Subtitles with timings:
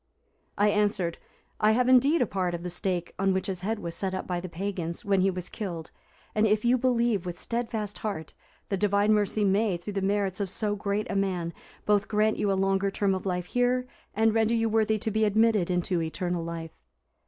[0.57, 1.19] I answered,
[1.59, 4.25] 'I have indeed a part of the stake on which his head was set up
[4.25, 5.91] by the pagans, when he was killed,
[6.33, 8.33] and if you believe with steadfast heart,
[8.69, 11.53] the Divine mercy may, through the merits of so great a man,
[11.85, 13.85] both grant you a longer term of life here,
[14.15, 16.71] and render you worthy to be admitted into eternal life.